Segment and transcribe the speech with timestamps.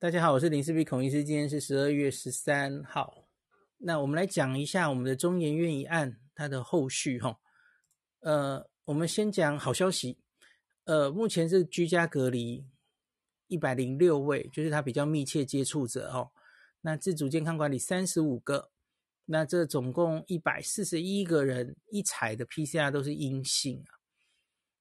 [0.00, 1.24] 大家好，我是林氏璧孔医师。
[1.24, 3.26] 今天是十二月十三号，
[3.78, 7.40] 那我们来讲一下我们的中研院一案它的后续哈。
[8.20, 10.20] 呃，我们先讲好消息，
[10.84, 12.64] 呃，目前是居家隔离
[13.48, 16.30] 一百零六位，就是他比较密切接触者哦。
[16.82, 18.70] 那自主健康管理三十五个，
[19.24, 23.98] 那这总共一百四十一个人一采的 PCR 都是阴性啊。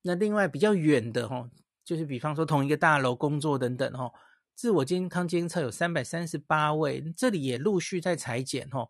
[0.03, 1.49] 那另外比较远的哈，
[1.83, 4.11] 就是比方说同一个大楼工作等等哈。
[4.57, 8.89] 自我健康监测有三百三十八位，这里也陆续在裁剪哦。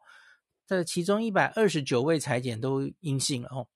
[0.65, 3.67] 这其中一百二十九位裁剪都阴性了哦。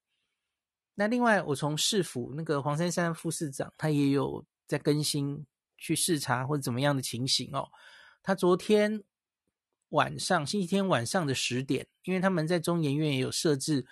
[0.96, 5.46] 那另外，我从市府那个黄珊珊副市长，他也有在更新
[5.78, 7.68] 去视察或者怎么样的情形哦。
[8.24, 9.04] 他昨天
[9.90, 13.86] 晚上，星期天晚上的十点，因为他们在中研院也有设置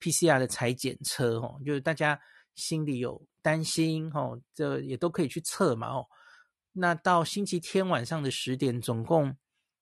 [0.00, 2.20] PCR 的裁剪车哦，就是大家
[2.56, 6.04] 心里有担心哦，这也都可以去测嘛哦。
[6.76, 9.36] 那到星期天晚上的十点，总共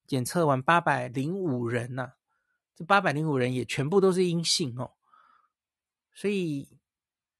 [0.06, 2.12] 检测完八百零五人呐、啊，
[2.76, 4.92] 这八百零五人也全部都是阴性哦。
[6.12, 6.68] 所以，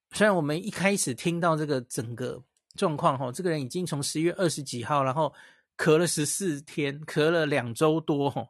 [0.09, 2.43] 虽然我们一开始听到这个整个
[2.75, 5.31] 状况哈，这个人已经从十月二十几号，然后
[5.77, 8.47] 咳了十四天，咳了两周多哈，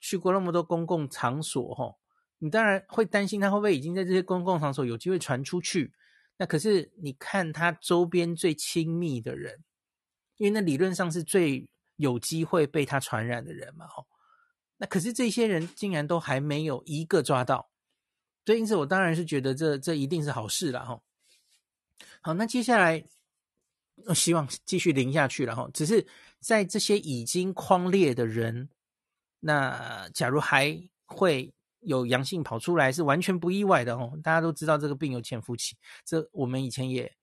[0.00, 1.94] 去过那么多公共场所哈，
[2.38, 5.92] 你当然会担心他会不会已经在这些公共场所有机会传出去。
[6.38, 9.62] 那可是你看他周边最亲密的人。
[10.40, 14.06] 因为那理论上是最有机会被他传染的人嘛，吼，
[14.78, 17.70] 那可是这些人竟然都还没有一个抓到，
[18.46, 21.02] 所以因此我当然是觉得这这一定是好事了，吼。
[22.22, 23.04] 好，那接下来
[24.06, 25.70] 我希望继续零下去了，吼。
[25.72, 26.06] 只是
[26.38, 28.70] 在这些已经框列的人，
[29.40, 30.74] 那假如还
[31.04, 34.18] 会有阳性跑出来，是完全不意外的，哦。
[34.22, 37.14] 大家都知道这个病有潜伏期，这我们以前也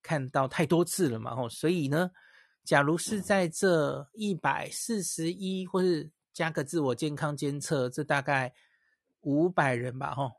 [0.00, 1.48] 看到太多次了嘛，吼。
[1.48, 2.12] 所以呢。
[2.62, 8.54] 假如是在这一百四十一，或是加个自我健康监测，这大概
[9.22, 10.32] 五百人吧，吼，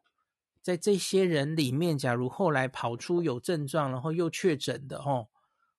[0.62, 5.28] 在这些人里面，假如后来跑出有症状，然后又确诊的，吼，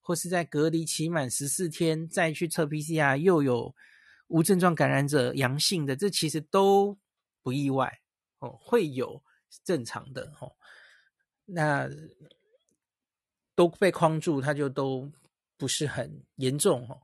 [0.01, 3.75] 或是在隔离期满十四天再去测 PCR 又有
[4.27, 6.99] 无症状感染者阳性的，这其实都
[7.43, 8.01] 不意外，
[8.41, 9.23] 哦，会有
[9.65, 10.57] 正常的，吼，
[11.47, 11.89] 那
[13.55, 15.11] 都被框住，他就都。
[15.63, 17.03] 不是很严重哦，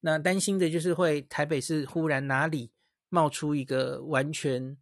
[0.00, 2.72] 那担心的就是会台北市忽然哪里
[3.08, 4.76] 冒出一个完全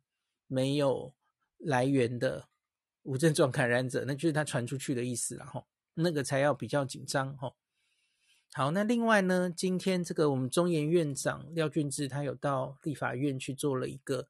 [0.46, 1.12] 没有
[1.58, 2.48] 来源的
[3.02, 7.52] 无症状感染者，那就是他传出去的意思了哈，那个才要比较紧张哈。
[8.54, 14.28] 好，那另外呢，今天这个我们中研院长廖俊智他有到立法院去做了一个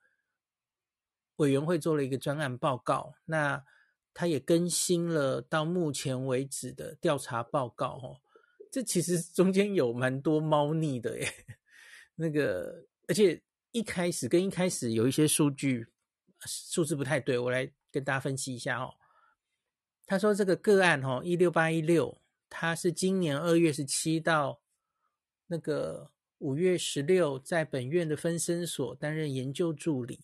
[1.37, 3.65] 委员会做了一个专案报告，那
[4.13, 8.21] 他也更新了到目前为止的调查报告哦。
[8.71, 11.29] 这其实中间有蛮多猫腻的耶，
[12.15, 13.43] 那个，而且
[13.73, 15.89] 一开始跟一开始有一些数据
[16.47, 18.95] 数字不太对，我来跟大家分析一下哦。
[20.07, 24.61] 他说这个个案哦，一六八一六，他是今年二月十七到
[25.49, 30.21] 那个五月十六在本院的分生所担任研究助理，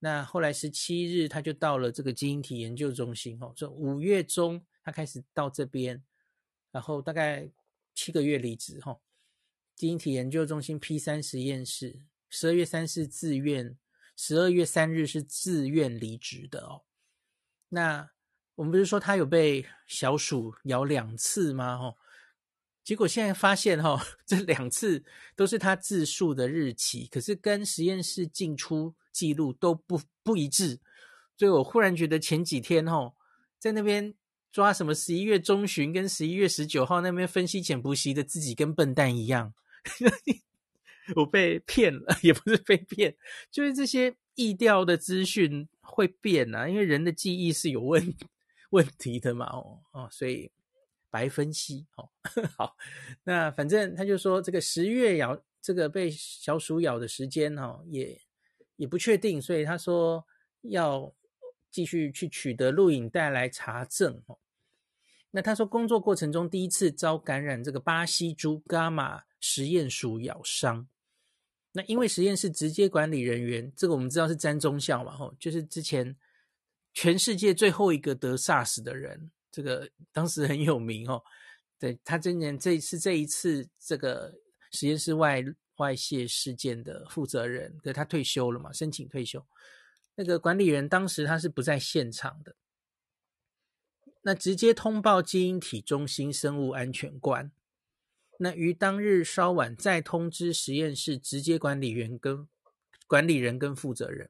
[0.00, 6.02] 那后来十七日他就到了这个基因体研究中心哦，这五月中他开始到这边，
[6.72, 7.48] 然后大概。
[7.96, 9.00] 七个月离职哈，
[9.74, 13.76] 基因体研究中心 P 三实验室，十二月三日自愿，
[14.14, 16.84] 十二月三日是自愿离职的哦。
[17.70, 18.10] 那
[18.56, 21.78] 我们不是说他有被小鼠咬两次吗？
[21.78, 21.96] 哈，
[22.84, 25.02] 结果现在发现哈， 这两次
[25.34, 30.78] 都是他自述的日期，可是跟实验室进出记录都不不一致，
[31.38, 33.14] 所以我忽然觉得前几天哈，
[33.58, 34.14] 在那边。
[34.56, 39.52] 抓什么十一月中旬跟十一月十九号那边分析潜伏期的自己跟笨蛋一样，
[41.14, 43.14] 我被骗了，也不是被骗，
[43.50, 48.14] 就是这些疫调的资讯会变啊，因为人的记忆是有问
[48.70, 50.50] 问题的嘛，哦哦，所以
[51.10, 52.08] 白分析哦。
[52.56, 52.78] 好，
[53.24, 58.18] 那反正他就说这个十月咬这个被小鼠咬的时间哈，也
[58.76, 60.26] 也不确定，所以他说
[60.62, 61.14] 要
[61.70, 64.38] 继续去取得录影带来查证哦。
[65.30, 70.88] 那他说，工作过程中第一次遭感染这个巴西猪伽马实验鼠咬伤。
[71.72, 76.16] 那因为实验室直接管理人员，这个我们知道是詹忠孝嘛，吼，就是之前
[76.94, 81.22] 全世界最后一个得 SARS 的人，这个当时很有名哦。
[81.78, 84.34] 对，他今年这是这一次这个
[84.72, 85.44] 实验室外
[85.76, 89.44] 外泄事件的负责人，对，他退休了嘛，申请退休。
[90.14, 92.56] 那个管理人当时他是不在现场的。
[94.26, 97.52] 那直接通报基因体中心生物安全官，
[98.40, 102.48] 那于当日稍晚再通知实验室直接管理员跟
[103.06, 104.28] 管理人跟负责人。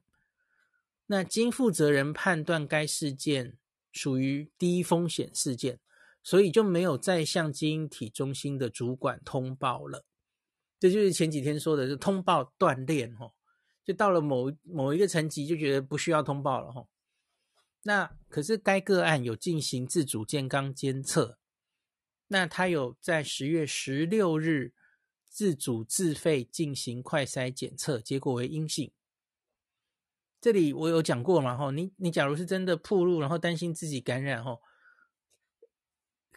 [1.07, 3.57] 那经负责人判断该事件
[3.91, 5.79] 属于低风险事件，
[6.21, 10.05] 所以就没有再向基因体中心的主管通报了。
[10.79, 13.31] 这就是前几天说的，是通报断链哦，
[13.83, 16.87] 就到了某某一个层级就觉得不需要通报了哦。
[17.87, 21.39] 那可是该个案有进行自主健康监测。
[22.27, 24.73] 那他有在十月十六日
[25.23, 28.91] 自主自费进行快筛检测，结果为阴性。
[30.41, 31.55] 这里我有讲过嘛？
[31.55, 34.61] 吼，你你假如是真的暴露，然后担心自己感染，吼，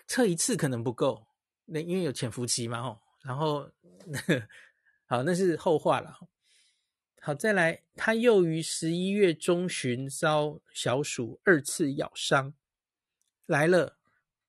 [0.06, 1.26] 测一次可能不够，
[1.64, 3.00] 那因为有潜伏期嘛，吼。
[3.25, 3.69] 然后，
[5.06, 6.17] 好，那是后话了。
[7.20, 12.52] 好，再来，他又于十一月中旬遭小鼠二次咬伤，
[13.46, 13.99] 来了。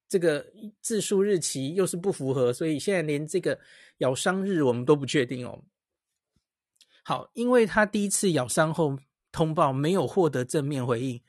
[0.07, 0.45] 这个
[0.81, 3.57] 自述日期又是不符合，所以现在连这个
[3.99, 5.63] 咬伤日我们都不确定哦。
[7.01, 8.99] 好，因为他第一次咬伤后
[9.31, 11.21] 通报没有获得正面回应，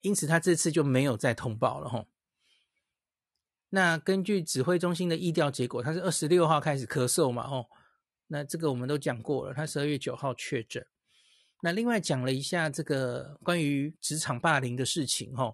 [0.00, 2.06] 因此他这次就没有再通报了哈。
[3.68, 7.66] 那根据指挥中心的疫调结果，他是二十六号开始咳嗽嘛，哦，
[8.28, 10.86] 那这个我们都讲过了，他十二月九号确诊。
[11.60, 15.52] 那另外讲了一下这个关于职场霸凌的事情，哈。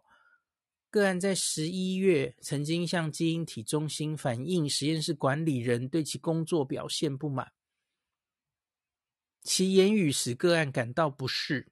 [0.90, 7.50] 个案在十一月曾经向基因体中心反映，实验室管理人对其工作表现不满，
[9.42, 11.66] 其言语使个案感到不适。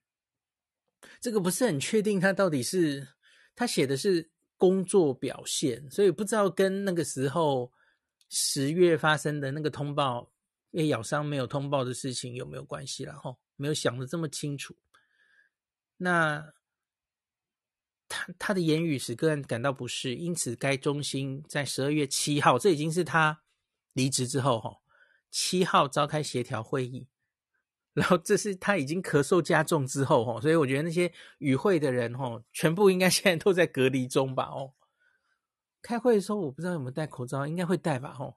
[1.20, 3.06] 这个不是很确定，他到底是
[3.54, 7.72] 他写的是工作表现，所以不知道跟那个时候
[8.28, 10.31] 十月发生的那个通报
[10.72, 13.12] 被咬伤没有通报的事情有没有关系了？
[13.20, 14.74] 哈，没有想的这么清楚。
[15.98, 16.52] 那。
[18.14, 23.42] 他他的言语使个人感到不适，因此该中心在十二月七号，这已经是他
[23.94, 24.82] 离职之后哈，
[25.30, 27.08] 七号召开协调会议，
[27.94, 34.74] 然后这是他已经咳嗽加重之后哈，所以我觉得那些与会的人哈，全部应该现在都在隔离中吧哦。
[35.80, 38.36] 开会的时候我不知道有没有戴口罩，应该会戴吧哦。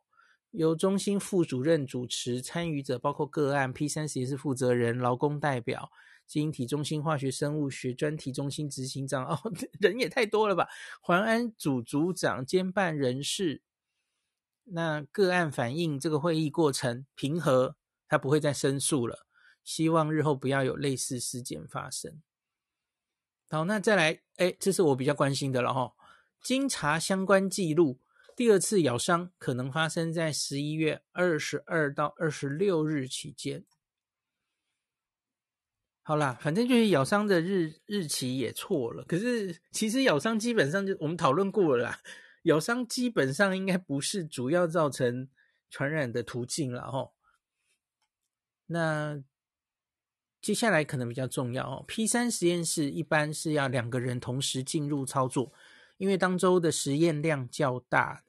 [0.56, 5.92] 由中心副主任主持，参与者包括个案 P 三实验室负责人、劳工代表。
[6.26, 9.40] 基因体中心化学生物学专题中心执行长哦，
[9.80, 10.68] 人也太多了吧？
[11.00, 13.62] 环安组组长兼办人士，
[14.64, 17.76] 那个案反映这个会议过程平和，
[18.08, 19.28] 他不会再申诉了。
[19.64, 22.24] 希望日后不要有类似事件发生。
[23.52, 25.94] 好，那再来，哎，这是我比较关心的了哈。
[26.42, 28.00] 经查相关记录，
[28.36, 33.64] 第二次咬伤可能发生在十一月二十二到二十六日期间。
[36.04, 39.04] 好啦，反正就是咬伤的日日期也错了。
[39.06, 42.00] 可是其实咬伤基本上就我们讨论过了啦，
[42.44, 45.30] 咬伤基本上应该不是主要造成
[45.70, 47.14] 传染的途径了哦。
[48.68, 49.24] 那
[50.42, 51.86] 接下来可能比较重要哦。
[51.88, 55.54] P 三实验室一般是要两个人同时进入操作，
[55.98, 58.25] 因为当周的实验量较大，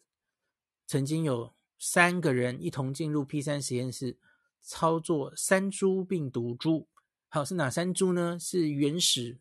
[0.87, 4.17] 曾经有三个人一同进入 P 三实验室
[4.63, 6.87] 操作三株病毒株。
[7.29, 8.39] 好，是哪三株呢？
[8.39, 9.39] 是原始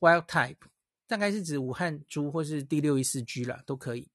[0.00, 0.56] （wild type），
[1.06, 4.10] 大概是指武汉株或是第六一四 G 啦，都可以。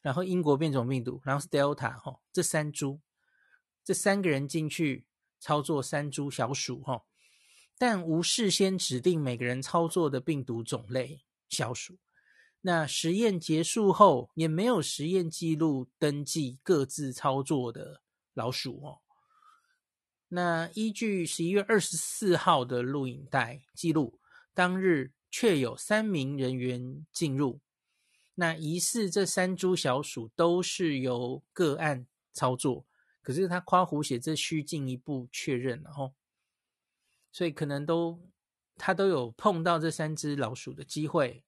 [0.00, 2.98] 然后英国变种病毒，然后是 Delta 哈，这三株，
[3.84, 5.06] 这三个人进去
[5.38, 7.04] 操作三株小鼠哈，
[7.78, 11.98] 但无事先指定每个人操作的病毒种类小鼠。
[12.64, 18.02] 那实验结束后，也没有实验记录登记各自操作的
[18.34, 19.00] 老鼠哦。
[20.28, 24.20] 那依据十一月二十四号的录影带记录，
[24.54, 27.60] 当日确有三名人员进入。
[28.36, 32.86] 那疑似这三株小鼠都是由个案操作，
[33.22, 36.14] 可是他夸胡写这需进一步确认了哦。
[37.32, 38.22] 所以可能都
[38.76, 41.44] 他都有碰到这三只老鼠的机会。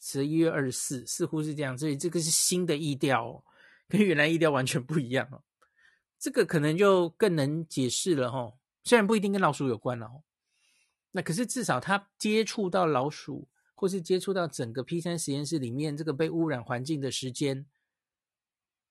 [0.00, 3.44] 十一月二十四似乎是这样，所以这个是新的疫调哦，
[3.88, 5.42] 跟原来疫调完全不一样哦。
[6.18, 10.22] 这个可能就更能解释了哈，虽然不一定跟老鼠有关了，
[11.12, 17.66] 那可是至少他接触到老鼠，或是接触到整个 P 三实验室里面这个被污染环境的时间，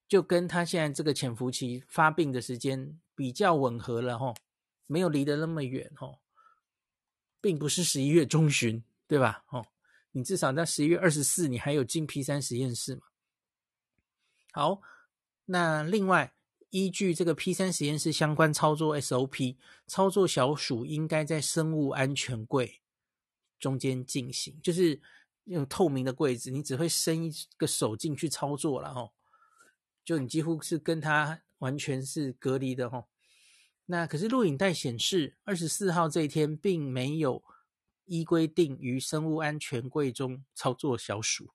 [0.08, 4.34] 就跟他现在这个潜伏期发病的时间比较吻合了哈，
[4.86, 6.20] 没有离得那么远哈，
[7.42, 9.44] 并不是十一月中旬，对吧？
[9.50, 9.66] 哦，
[10.18, 13.02] 你至少在十一月二十四，你还有进 P 三实验室嘛？
[14.52, 14.82] 好，
[15.46, 16.34] 那另外。
[16.70, 19.56] 依据这个 P 三实验室相关操作 SOP，
[19.88, 22.82] 操作小鼠应该在生物安全柜
[23.58, 25.00] 中间进行，就是
[25.46, 29.12] 用透明的柜子，你只会伸一个手进去操作了哈，
[30.04, 33.08] 就你几乎是跟它完全是隔离的吼。
[33.86, 37.42] 那可是录影带显示，二十四号这一天并没有
[38.08, 41.54] 依规定于生物安全柜中操作小鼠，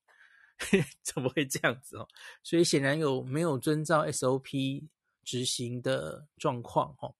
[1.02, 2.06] 怎么会这样子哦？
[2.42, 4.88] 所以显然有没有遵照 SOP
[5.24, 7.14] 执行的状况哦。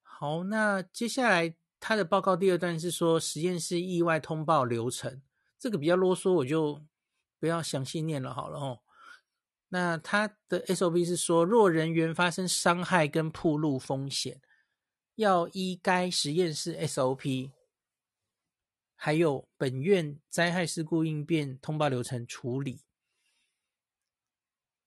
[0.00, 5.20] 好，那接下来他的报告第二段是说实验室意外通报流程，
[5.58, 6.80] 这个比较啰嗦，我就
[7.38, 8.80] 不要详细念了好了哦。
[9.70, 14.40] 那他的 SOP 是说，若人员发生伤害跟暴露风险，
[15.16, 17.50] 要依该实验室 SOP，
[19.04, 22.82] 还有本院灾害事故应变通报流程处理。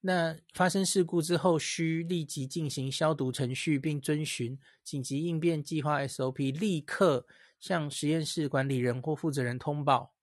[0.00, 7.26] 那发生事故之后，需立即进行消毒程序，并遵循紧急应变计划 SOP，立刻
[7.60, 10.14] 向实验室管理人或负责人通报，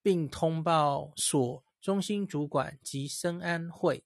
[0.00, 1.64] 并通报所。
[1.80, 4.04] 中心主管及生安会，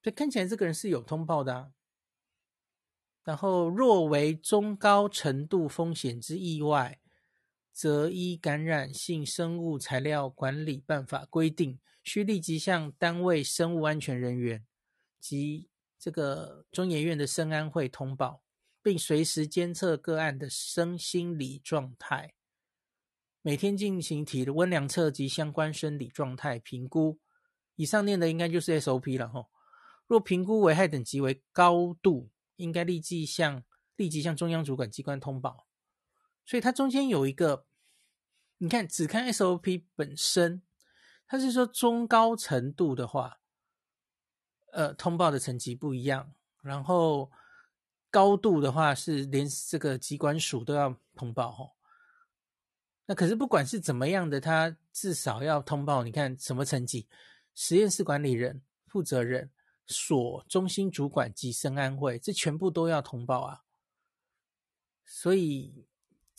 [0.00, 1.72] 这看起来这个人是有通报的啊。
[3.24, 7.01] 然后，若为中高程度风险之意外，
[7.72, 14.64] 则依感染性生物材料管理办法规定，需立即向单位生物安全人员
[15.18, 18.42] 及这个中研院的生安会通报，
[18.82, 22.34] 并随时监测个案的身心理状态。
[23.40, 27.18] 每天进行体温量测及相关生理状态评估，
[27.76, 29.48] 以上念的应该就是 SOP 了哈。
[30.06, 33.64] 若评估危害等级为高度，应该立即向
[33.96, 35.66] 立即向中央主管机关通报。
[36.44, 37.66] 所以它中间有一个，
[38.58, 40.62] 你看只看 SOP 本身，
[41.26, 43.40] 它是说中高程度的话，
[44.72, 46.32] 呃，通报的层级不一样。
[46.62, 47.30] 然后
[48.10, 51.72] 高度的话是连这个机关署都要通报哈。
[53.06, 56.04] 那可是不管是怎么样的，他至少要通报。
[56.04, 57.08] 你看什么层级？
[57.54, 59.50] 实验室管理人、负责人、
[59.86, 63.64] 所中心主管及生安会，这全部都要通报啊。
[65.04, 65.84] 所以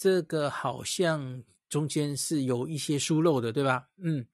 [0.03, 3.87] 这个好像中间是有一些疏漏的，对吧？
[3.95, 4.27] 嗯。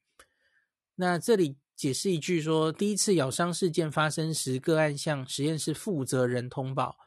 [0.96, 6.98] 那这里解释一句说，第一次咬伤事件发生时，个案向实验室负责人通报，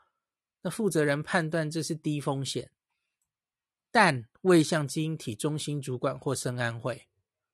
[0.61, 2.71] 那负责人判断这是低风险。
[3.91, 7.09] 但未向基因体中心主管或生安会，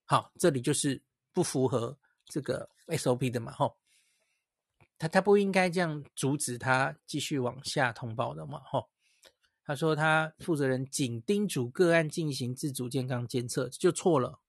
[0.04, 1.00] 好，这里就是
[1.32, 3.78] 不符合这个 SOP 的嘛，吼，
[4.98, 8.90] 他他不应该这样阻止他继续往下通报的嘛，吼，
[9.68, 14.40] 他说他负责人仅叮嘱个案进行自主健康监测，就错了。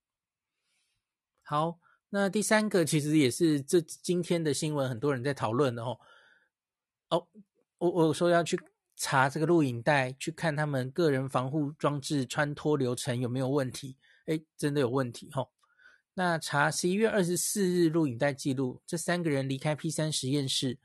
[1.42, 6.00] 好，那第三个其实也是这今天的新闻，很多人在讨论的哦，
[7.10, 7.26] 哦，
[7.76, 8.58] 我我说要去。
[9.02, 13.96] 查这个录影带，去看他们个人防护装置穿脱流程有没有问题？
[14.26, 15.50] 诶，真的有问题吼。
[16.12, 20.78] 那查十一月二十四日录影带记录，这三个人离开 P 三实验室，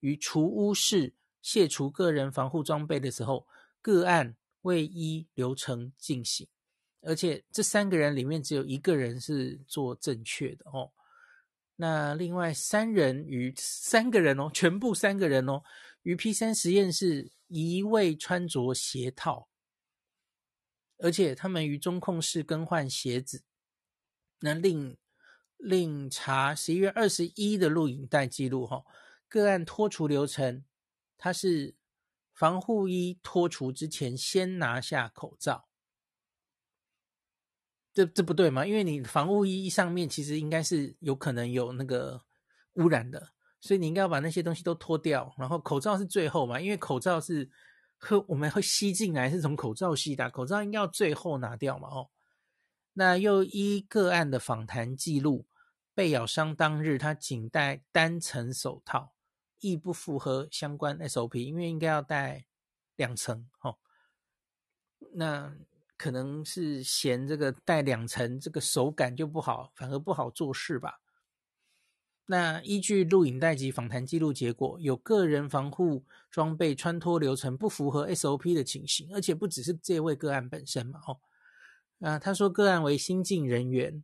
[0.00, 3.46] 于除污室卸除个人防护装备的时候，
[3.82, 6.48] 个案为一流程进行，
[7.02, 10.90] 而且这三个人里面只有一个人是做正确的哦。
[11.76, 15.62] 那另外三人与三个人哦，全部三个人哦，
[16.04, 17.30] 于 P 三实验室。
[17.54, 19.50] 一位穿着鞋套，
[20.96, 23.42] 而且他们于中控室更换鞋子。
[24.40, 24.96] 那另
[25.58, 28.82] 另查十一月二十一的录影带记录，哈，
[29.28, 30.64] 个案脱除流程，
[31.18, 31.74] 他是
[32.42, 35.68] 防护衣脱除之前先拿下口罩，
[37.94, 38.66] 这这不对吗？
[38.66, 42.24] 因为你防护衣上面其实应该是有可能有那个
[42.72, 43.32] 污染的。
[43.60, 47.48] 所以你应该要把那些东西都脱掉，然后口罩是最后嘛，因为口罩是
[47.96, 52.10] 喝我们会吸进来，是从口罩吸的，口罩应该要最后拿掉嘛，哦。
[52.94, 55.46] 那又依个案的访谈记录，
[55.94, 59.14] 被咬伤当日他仅戴单层手套，
[59.62, 62.44] 亦不符合相关 SOP，因为应该要戴
[62.96, 63.78] 两层，哦。
[65.14, 65.56] 那
[65.96, 71.00] 可能是嫌这个戴两层这个手感就不好，反而不好做事吧。
[72.26, 81.20] 那依据录影带及访谈记录结果，有个人防护装备穿脱流程不符合 SOP 的情形，而且不只是这位个案本身嘛，哦，
[82.00, 84.02] 啊，他说个案为新进人员，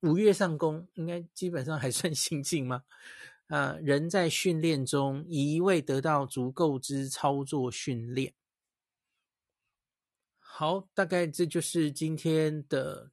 [0.00, 2.84] 五月上工，应该基本上还算新进吗？
[3.48, 8.32] 啊，人在训练中，一味得到足够之操作训练。
[10.38, 13.10] 好，大概这就是今天的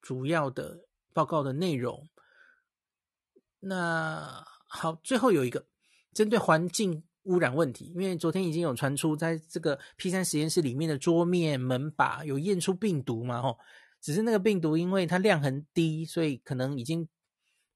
[0.00, 2.08] 主要的报告的内容。
[3.60, 5.66] 那好，最后有一个
[6.12, 13.58] 针对环境污染问题，因为昨天已经有传出，在这个 P 三实验室里面的桌面门把有验出病毒嘛，吼，
[14.00, 17.08] 只是那个病毒因为它量很低，所以可能已经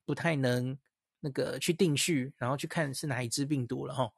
[0.05, 0.77] 不太能
[1.21, 4.13] 那个去定序，然后去看是哪一支病毒了哈。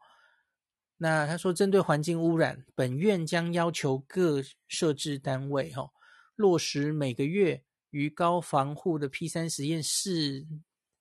[0.98, 5.90] 那他说，针对环境污染，本院将要求各设置单位哈
[6.34, 10.46] 落实每个月于高防护的 P 三实验室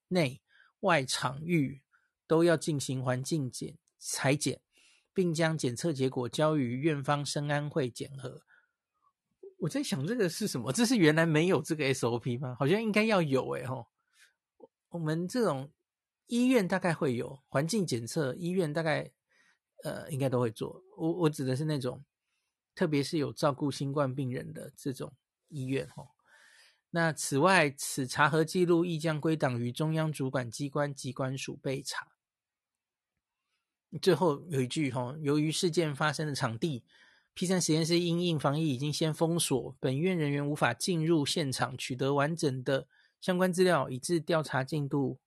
[0.09, 0.41] 内
[0.81, 1.81] 外场域
[2.27, 4.61] 都要进行环境检采检，
[5.13, 8.43] 并将检测结果交予院方生安会检核。
[9.57, 10.71] 我在想这个是什么？
[10.71, 12.55] 这是原来没有这个 SOP 吗？
[12.59, 13.87] 好像应该要有哎吼。
[14.89, 15.71] 我们这种
[16.27, 19.11] 医院大概会有环境检测，医院大概
[19.83, 20.83] 呃应该都会做。
[20.95, 22.05] 我我指的是那种，
[22.75, 25.13] 特别是有照顾新冠病人的这种
[25.47, 26.09] 医院吼。
[26.91, 32.07] 那此外，此查核记录亦将归档于中央主管机关机关署备查。
[34.01, 36.83] 最后有一句吼，由于事件发生的场地。
[37.33, 42.87] P 三实验室因应防疫已经先封锁，本院人员无法进入现场取得完整的
[43.21, 45.19] 相关资料，以致调查进度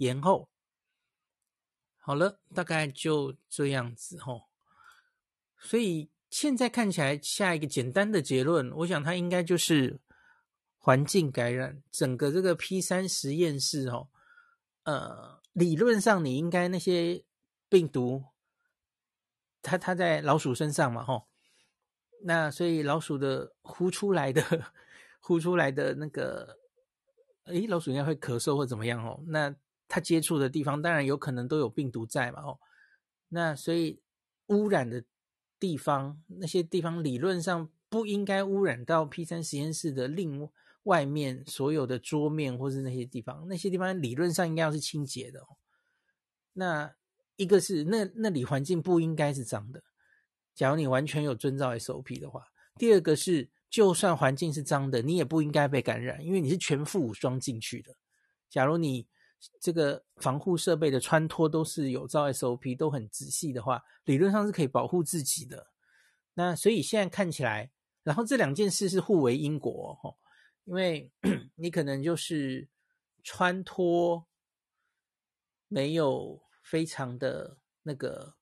[0.00, 0.48] 延后。
[1.98, 4.48] 好了，大概就这样子吼。
[5.58, 10.00] 所以现在看起来，下一个简单的结论，我想它应该就是
[10.78, 11.82] 环境感染。
[11.90, 14.08] 整个这个 P 三实验室哦，
[14.84, 17.24] 呃，理论上你应该那些
[17.68, 18.24] 病毒，
[19.60, 21.28] 它它在老鼠身上嘛，吼。
[22.22, 24.72] 那所以老鼠的呼出来的
[25.20, 26.58] 呼出来的那个，
[27.44, 29.22] 诶，老鼠应该会咳嗽或怎么样哦？
[29.28, 29.54] 那
[29.90, 32.58] 它接触的地方当然有可能都有病毒在嘛哦。
[33.28, 34.00] 那所以
[34.46, 35.04] 污染的
[35.58, 40.48] 地方，那些地方理论上不应该污染到 P 三实验室的另
[40.84, 45.56] 外面所有的桌面或是那些地方，那些地方理论上应该要是清洁的哦。
[46.52, 46.94] 那
[47.36, 49.82] 一个是那那里环境不应该是脏的。
[50.54, 57.96] 假如你完全有遵照 SOP 的话，第二个是，就算环境是脏的，你也不应该被感染，因为你是全副武装进去的。
[58.48, 59.06] 假如你
[59.60, 65.68] 这个防护设备的穿脱都是有照 SOP，都很仔细的话，理论上是可以保护自己的。
[66.34, 67.70] 那所以现在看起来，
[68.02, 70.16] 然后这两件事是互为因果哦，
[70.64, 71.10] 因为
[71.56, 72.68] 你可能就是
[73.22, 74.26] 穿脱
[75.68, 78.34] 没有非常的那个。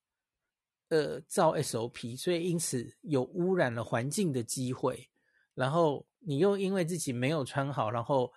[0.90, 5.11] 呃，照 SOP，所以因此有污染了环境的机会，
[5.53, 8.33] 然后你又因为自己没有穿好，然后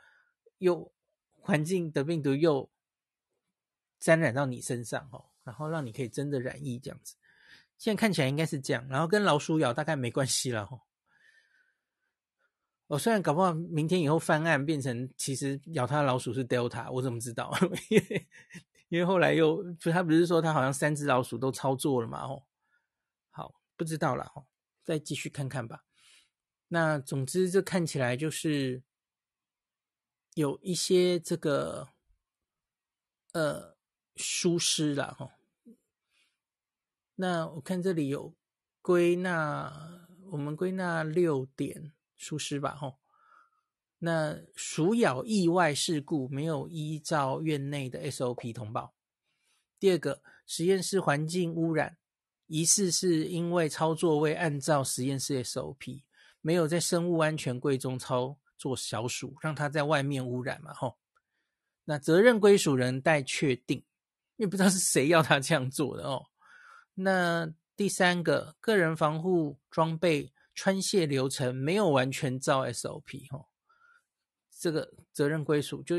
[0.57, 0.91] 又
[1.41, 2.69] 环境的病毒又
[3.99, 7.15] 沾染到你身上哦，然后让你可以真的染疫这样子。
[7.77, 10.81] 现在看起来应该是这样，然后跟老鼠咬大概没关系了哦。
[12.87, 17.51] 我虽然搞不好明天以后翻案变成其实咬它的老鼠是 Delta，我怎么知道？
[18.89, 22.25] 因为后来又，他不是说他好像三只老鼠都操作了嘛？
[22.25, 22.43] 哦，
[23.29, 24.45] 好，不知道了，哦，
[24.83, 25.85] 再继续看看吧。
[26.67, 28.83] 那总之，这看起来就是
[30.33, 31.89] 有一些这个
[33.33, 33.75] 呃
[34.15, 35.31] 疏失了，哈。
[37.15, 38.33] 那我看这里有
[38.81, 42.97] 归纳，我们归纳六点疏失吧，哈。
[43.99, 48.95] 那鼠咬意外事故没有依照院内的 SOP 通报。
[49.77, 51.99] 第二个，实验室环境污染，
[52.47, 56.01] 疑似是因为操作未按照实验室 SOP，
[56.41, 60.71] 没有在生物安全柜中操做小鼠，让它在外面污染嘛？
[60.71, 60.99] 吼，
[61.85, 63.79] 那责任归属人待确定，
[64.35, 66.27] 因为不知道是谁要他这样做的哦。
[66.93, 73.47] 那第三个，个人防护装备穿卸流程没有完全照 SOP，吼。
[74.59, 75.95] 这个责任归属，就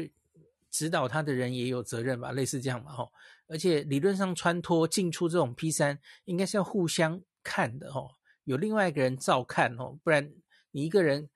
[0.70, 3.12] 指导他的人也有责任吧，类似这样嘛，吼。
[3.48, 8.12] 而且理论上穿脱进出这种 P 三，应该是要互相看的，吼，
[8.44, 10.32] 有另外一个人照看，哦，不然
[10.70, 11.28] 你一个人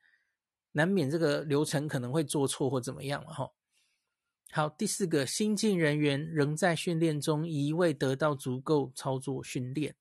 [0.76, 3.50] 难免这个流程可能会做错或怎么样嘛，哈。
[4.52, 9.96] 好，第四个，新进人员仍在训练中，一未得到足够操作训练。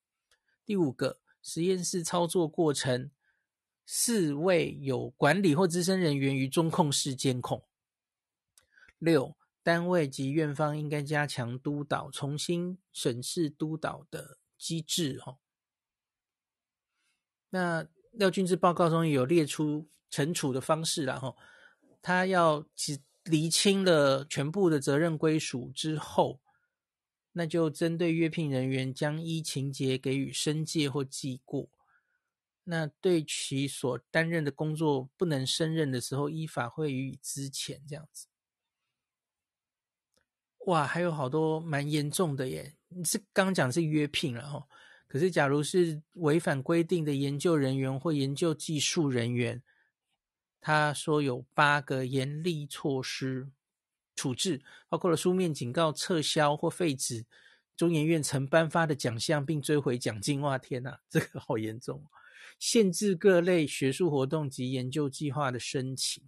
[0.65, 3.09] 第五个，实验室操作过程。
[3.85, 7.63] 四位有管理或资深人员于中控室监控。
[8.97, 15.19] 六，单位及院方应该加强督导，重新审视督导的机制。
[15.19, 15.37] 哈，
[17.51, 21.35] 那廖俊志报告中有列出惩处的方式然后，
[22.01, 26.39] 他要只厘清了全部的责任归属之后，
[27.33, 31.69] 那就针对约聘人员将依情节给予申诫或记过。
[32.67, 38.27] 那对其所担任的工作不能胜任的时候，依法会予以资遣，这样子。
[40.65, 42.75] 哇，还有好多蛮严重的耶！
[42.87, 44.67] 你是刚讲是约聘了哈，
[45.07, 49.61] 可是假如是违反规定的研究人员或研究技术人员，
[50.67, 53.51] 他说有八个严厉措施，
[54.15, 57.27] 处置，包括了书面警告、撤销或废止
[57.77, 60.41] 中研院曾颁发的奖项，并追回奖金。
[60.41, 62.03] 哇，天哪，这个好严重！
[62.57, 66.23] 限制各类学术活动及研究计划的申请，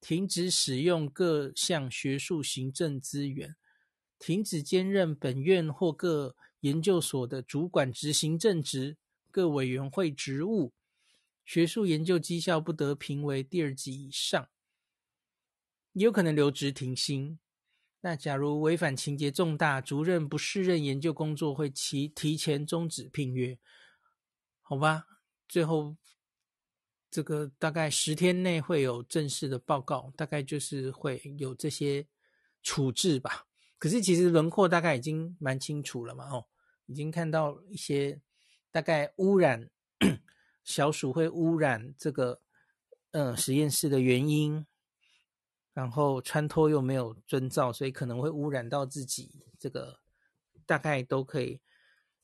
[0.00, 3.56] 停止使用各项学术行政资源，
[4.20, 8.96] 停止兼任本院或各研究所的主管执、行政职、
[9.32, 10.72] 各委员会职务。
[11.48, 14.50] 学术研究绩效不得评为第二级以上，
[15.94, 17.38] 也有可能留职停薪。
[18.02, 23.58] 那假如违反情节重大，主任不适任研究工作，会提提前终止聘约。
[24.60, 25.06] 好吧，
[25.48, 25.96] 最后
[27.10, 32.06] 这个大概十天内会有正式的报告，大概就是会有这些
[32.62, 33.46] 处置吧。
[33.78, 36.44] 可是其实轮廓大概已经蛮清楚了嘛，哦，
[36.84, 38.20] 已经看到一些
[38.70, 39.70] 大概污染。
[40.68, 42.42] 小鼠会污染这个，
[43.12, 44.66] 呃，实验室的原因，
[45.72, 49.46] 然后穿脱又没有遵照，所以可能会污染到自己。
[49.58, 49.98] 这个
[50.66, 51.62] 大概都可以，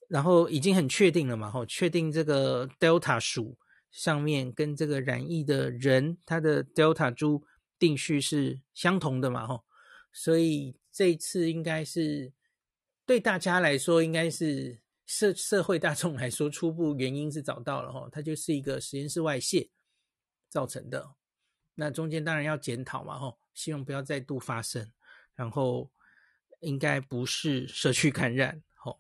[0.09, 3.57] 然后已经很确定了嘛，吼，确定这个 Delta 鼠
[3.91, 7.47] 上面跟这个染疫的人，他的 Delta 株
[7.79, 9.65] 定序是相同的嘛，吼，
[10.13, 12.35] 所以这一次应该是
[13.07, 14.84] 对大家来说应该是。
[15.07, 19.69] 社社会大众来说，初步原因是找到了哈，它就是一个实验室外泄
[20.49, 21.15] 造成的。
[21.75, 24.91] 那中间当然要检讨嘛哈，希望不要再度发生。
[25.35, 25.91] 然后
[26.61, 28.97] 应该不是社区感染哈，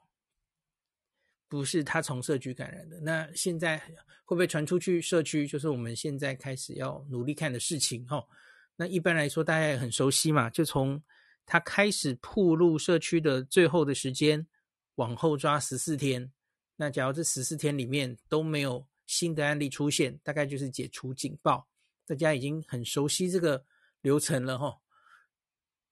[1.48, 3.00] 不是他从社区感染的。
[3.00, 3.78] 那现在
[4.24, 8.26] 会不会传出去社区，就是我们现在开始要努力看的事情哈。
[8.76, 11.00] 那一般来说，大家也很熟悉嘛，就从
[11.46, 14.46] 他开始铺路社区的最后的时间。
[14.96, 16.32] 往后抓十四天，
[16.76, 21.68] 那假如这十四天里面都没有新的案例出现，大概就是解除警报。
[22.06, 23.64] 大家已经很熟悉这个
[24.02, 24.78] 流程了齁。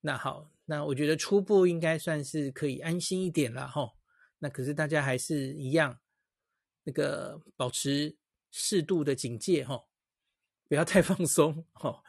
[0.00, 3.92] 那好，那我觉得初步应该算是可以安心一点了齁。
[4.38, 5.98] 那可是大家还是一样，
[6.84, 8.16] 那个保持
[8.50, 9.84] 适度的警戒齁，
[10.68, 12.00] 不要太 放松齁。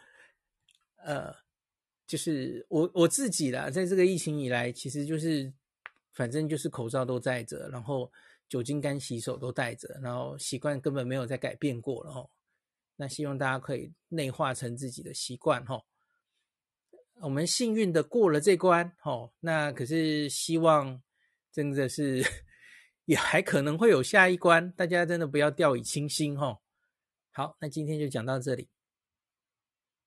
[0.97, 1.33] 呃，
[2.05, 5.51] 就是我我自己啦，在这个疫情以来，其实就是。
[6.13, 8.11] 反正就是口罩都戴着，然后
[8.47, 12.29] 酒精干洗手都戴着，然后习惯根本没有再改变过了吼。
[12.95, 15.85] 那希望大家可以内化成自己的习惯吼。
[17.15, 21.01] 我们幸运的过了这关吼，那可是希望
[21.51, 22.23] 真的是
[23.05, 26.61] 也还可能会有下一关，大家真的不要掉以轻心吼。
[27.31, 28.69] 好，那今天就讲到这里。